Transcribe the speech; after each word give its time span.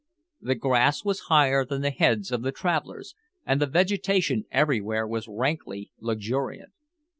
The 0.41 0.55
grass 0.55 1.05
was 1.05 1.27
higher 1.29 1.63
than 1.63 1.83
the 1.83 1.91
heads 1.91 2.31
of 2.31 2.41
the 2.41 2.51
travellers, 2.51 3.13
and 3.45 3.61
the 3.61 3.67
vegetation 3.67 4.45
everywhere 4.49 5.05
was 5.07 5.27
rankly 5.27 5.91
luxuriant. 5.99 6.73